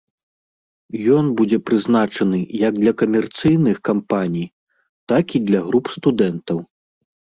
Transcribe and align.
Ён 1.17 1.25
будзе 1.41 1.57
прызначаны 1.67 2.39
як 2.67 2.73
для 2.81 2.93
камерцыйных 3.01 3.77
кампаній, 3.91 4.47
так 5.15 5.25
і 5.37 5.43
для 5.51 5.59
груп 5.67 5.85
студэнтаў. 5.99 6.57